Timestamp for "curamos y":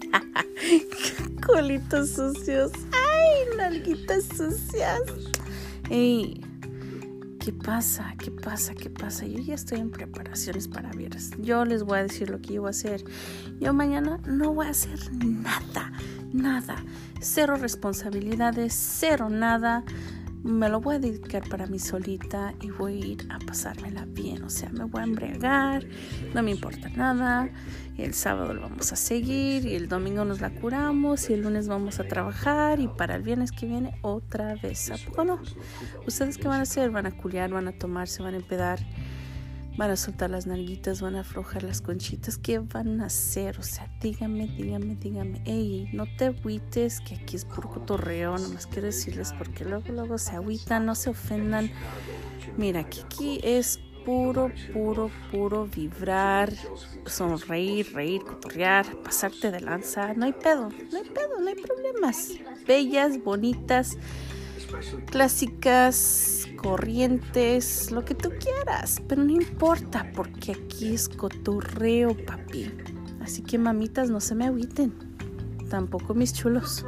30.50-31.32